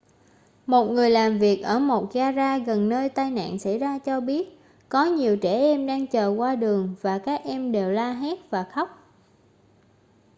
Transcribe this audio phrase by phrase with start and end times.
[0.65, 4.47] một người làm việc ở một ga-ra gần nơi tai nạn xảy ra cho biết
[4.89, 8.63] có nhiều trẻ em đang chờ qua đường và các em đều la hét và
[8.71, 8.87] khóc